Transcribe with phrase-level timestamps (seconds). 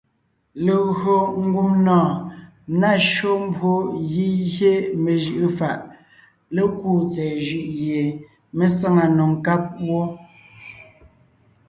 [0.65, 2.09] Legÿo ngumnɔɔn
[2.79, 3.71] ná shÿó mbwó
[4.09, 5.79] gígyé mejʉʼʉ fàʼ
[6.55, 7.99] lékúu tsɛ̀ɛ jʉʼ gie
[8.57, 10.01] mé sáŋa nò nkáb wó.